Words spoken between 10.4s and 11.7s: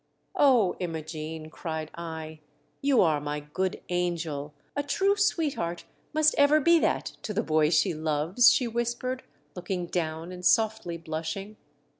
softly blushing.